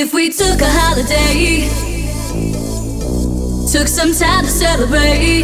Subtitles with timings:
[0.00, 1.66] If we took a holiday,
[3.66, 5.42] took some time to celebrate,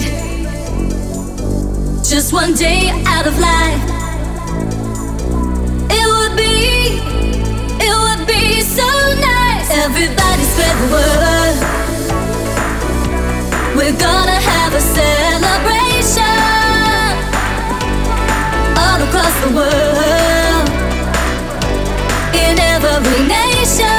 [2.04, 3.82] just one day out of life,
[5.90, 7.02] it would be,
[7.82, 8.86] it would be so
[9.18, 9.70] nice.
[9.74, 11.58] Everybody spread the word.
[13.74, 16.22] We're gonna have a celebration
[18.78, 20.68] all across the world
[22.36, 23.93] in every nation.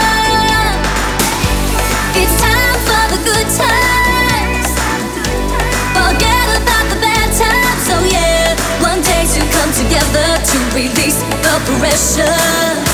[11.85, 12.84] expression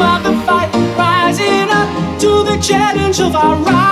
[0.00, 3.89] my fight, rising up to the challenge of our rise.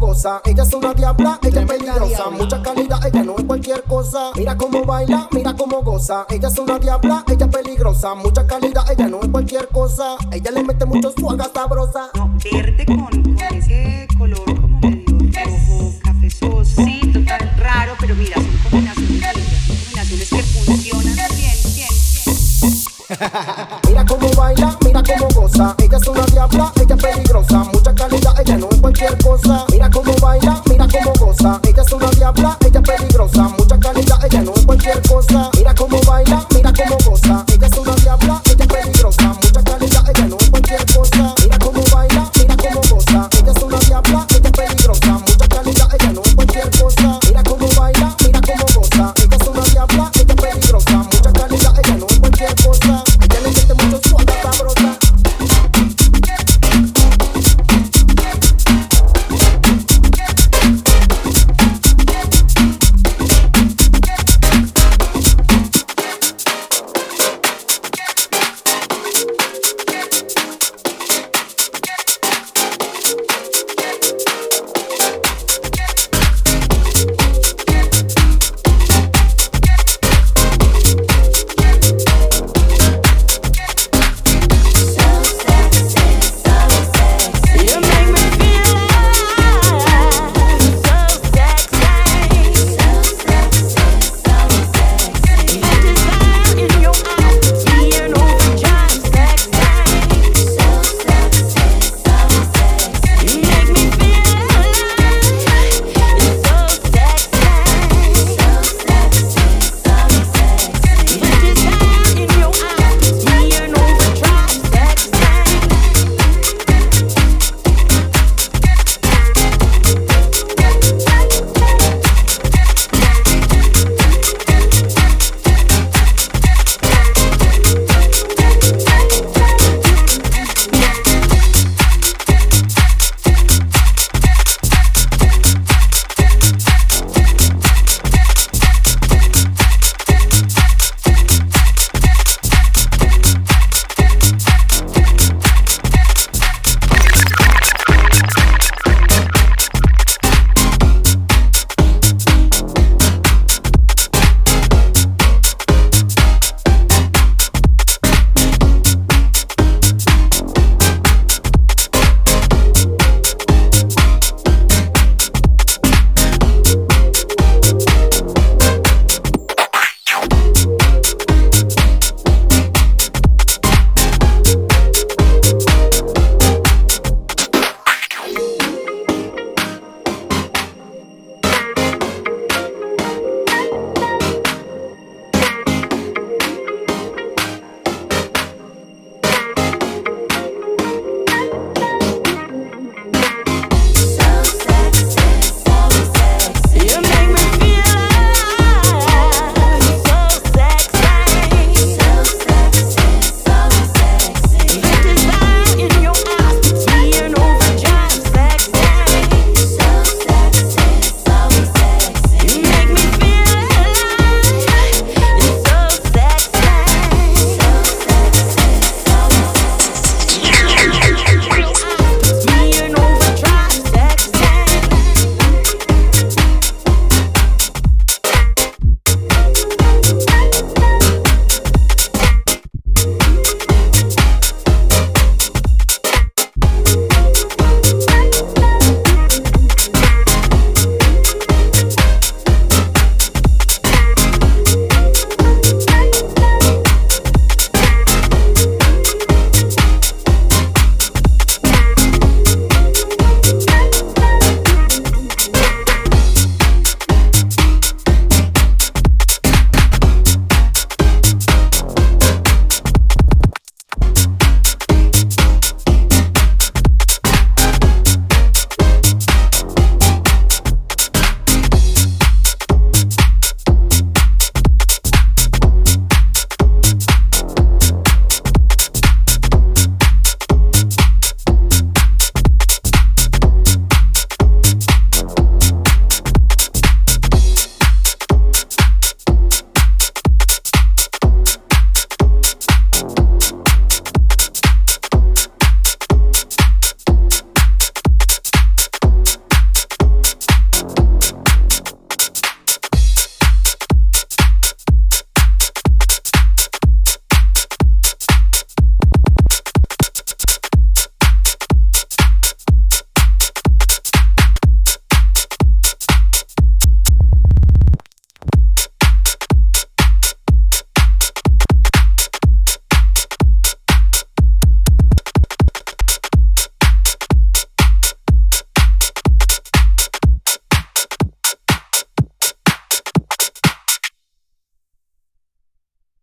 [0.00, 2.30] Ella es una diabla, ella es peligrosa.
[2.30, 4.30] Mucha calidad, ella no es cualquier cosa.
[4.34, 6.24] Mira cómo baila, mira cómo goza.
[6.30, 8.14] Ella es una diabla, ella es peligrosa.
[8.14, 10.16] Mucha calidad, ella no es cualquier cosa.
[10.32, 12.08] Ella le mete mucho suaga sabrosa.
[12.16, 15.04] No, verde con, con ese color como medio
[15.44, 16.82] rojo, cafezoso.
[16.82, 19.20] Sí, total raro, pero mira, son combinaciones,
[19.66, 22.80] son combinaciones que funcionan bien, bien, bien.
[23.88, 25.76] mira cómo baila, mira cómo goza.
[25.78, 27.70] Ella es una diabla, ella es peligrosa.